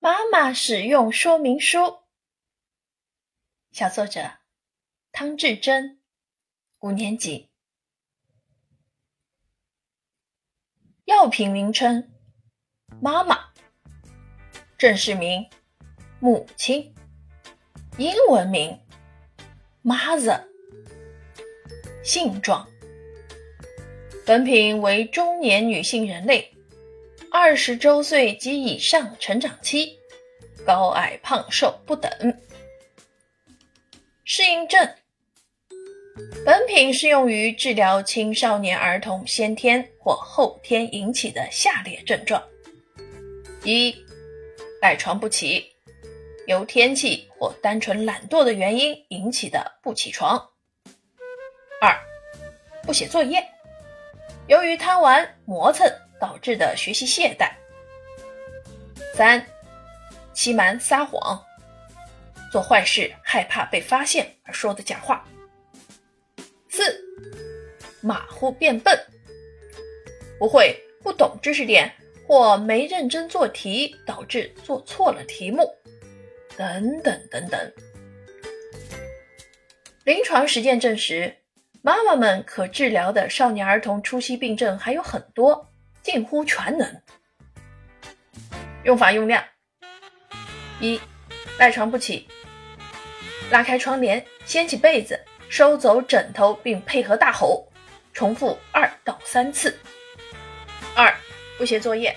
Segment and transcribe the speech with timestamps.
[0.00, 2.02] 妈妈使用说明书。
[3.72, 4.38] 小作者
[5.10, 6.00] 汤志珍，
[6.78, 7.50] 五年级。
[11.04, 12.12] 药品名称：
[13.00, 13.52] 妈妈。
[14.76, 15.50] 正式名：
[16.20, 16.94] 母亲。
[17.96, 18.80] 英文名
[19.82, 20.44] ：Mother。
[22.04, 22.68] 性状：
[24.24, 26.54] 本品为中年女性人类。
[27.30, 29.98] 二十周岁及以上成长期，
[30.64, 32.10] 高矮胖瘦不等。
[34.24, 34.94] 适应症：
[36.44, 42.42] 本品适用于治疗青少年儿童先天或后天引起的下列症状：
[43.62, 43.94] 一、
[44.80, 45.70] 赖床不起，
[46.46, 50.38] 由天气或单纯懒惰的原因引起的不起床；
[51.80, 51.94] 二、
[52.84, 53.46] 不写作业，
[54.46, 55.86] 由于贪玩磨蹭。
[56.20, 57.50] 导致的学习懈怠。
[59.14, 59.44] 三、
[60.32, 61.42] 欺瞒撒谎，
[62.52, 65.26] 做坏事害怕被发现而说的假话。
[66.68, 67.00] 四、
[68.00, 68.96] 马虎变笨，
[70.38, 71.92] 不会、不懂知识点
[72.26, 75.68] 或没认真做题，导致做错了题目，
[76.56, 77.72] 等等等等。
[80.04, 81.36] 临床实践证实，
[81.82, 85.72] 妈妈们可治疗的少年儿童出息病症还有很多。
[86.10, 87.02] 近乎全能。
[88.82, 89.44] 用法用量：
[90.80, 90.98] 一、
[91.58, 92.26] 赖床不起，
[93.50, 97.70] 拉开窗帘，掀起被子，收走枕头，并配合大吼，
[98.14, 99.78] 重复二到三次。
[100.96, 101.14] 二、
[101.58, 102.16] 不写作业，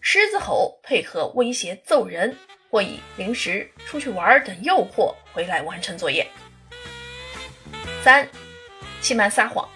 [0.00, 2.36] 狮子吼配合威胁揍人，
[2.70, 6.24] 或以零食、出去玩等诱惑回来完成作业。
[8.04, 8.28] 三、
[9.00, 9.68] 欺瞒撒谎，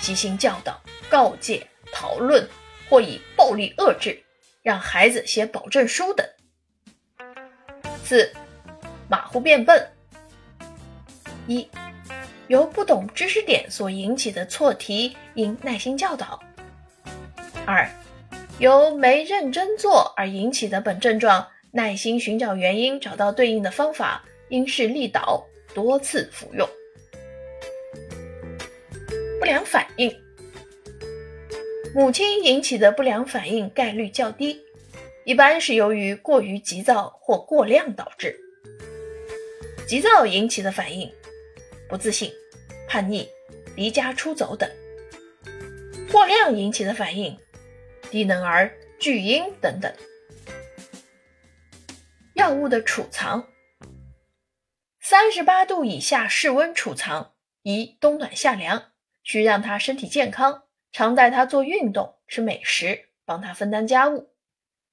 [0.00, 1.64] 悉心教导、告诫。
[1.98, 2.48] 讨论
[2.88, 4.22] 或以暴力遏制，
[4.62, 6.24] 让孩子写保证书等。
[8.04, 8.32] 四、
[9.08, 9.84] 马虎变笨。
[11.48, 11.68] 一、
[12.46, 16.40] 由不懂知识点所引起的错题，应耐心教导。
[17.66, 17.90] 二、
[18.60, 25.44] 由没认真做而引起的本症状，耐心寻找原因，找到对应的方法，因势利导，
[25.74, 26.68] 多次服用。
[29.40, 30.27] 不良反应。
[31.94, 34.60] 母亲引起的不良反应概率较低，
[35.24, 38.38] 一般是由于过于急躁或过量导致。
[39.86, 41.10] 急躁引起的反应，
[41.88, 42.30] 不自信、
[42.86, 43.28] 叛逆、
[43.74, 44.68] 离家出走等；
[46.12, 47.36] 过量引起的反应，
[48.10, 49.92] 低能儿、巨婴等等。
[52.34, 53.48] 药物的储藏，
[55.00, 57.32] 三十八度以下室温储藏，
[57.62, 60.67] 宜冬暖夏凉，需让他身体健康。
[60.98, 64.34] 常带他做运动、吃美食，帮他分担家务，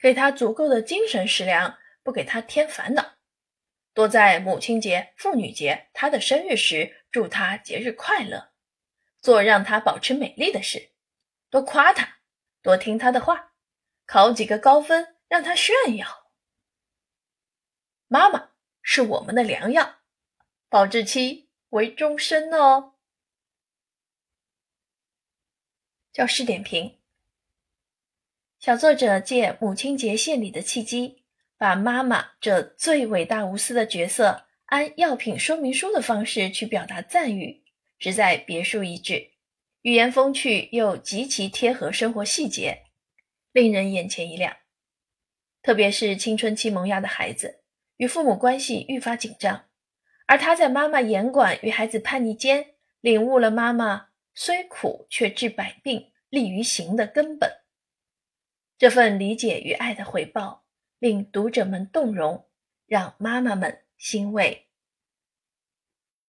[0.00, 3.12] 给他足够的精神食粮，不给他添烦恼。
[3.94, 8.50] 多在母亲节、妇女节、他的生日时祝他节日快乐，
[9.20, 10.90] 做让他保持美丽的事，
[11.48, 12.16] 多夸他，
[12.62, 13.52] 多听他的话，
[14.04, 16.32] 考几个高分让他炫耀。
[18.08, 18.48] 妈妈
[18.82, 20.00] 是我们的良药，
[20.68, 22.94] 保质期为终身哦。
[26.12, 26.98] 教师点评：
[28.58, 31.24] 小作者借母亲节献礼的契机，
[31.56, 37.64] 把妈妈这最伟大无私的角色，按药品说明书的方式去表达赞誉，
[37.98, 39.30] 实在别树一帜，
[39.80, 42.82] 语言风趣又极其贴合生活细节，
[43.52, 44.58] 令人眼前一亮。
[45.62, 47.62] 特别是青春期萌芽的孩子，
[47.96, 49.64] 与父母关系愈发紧张，
[50.26, 54.08] 而他在妈妈严管与孩子叛逆间，领悟了妈妈。
[54.34, 57.50] 虽苦却治百病，利于行的根本。
[58.78, 60.64] 这份理解与爱的回报，
[60.98, 62.48] 令读者们动容，
[62.86, 64.68] 让妈妈们欣慰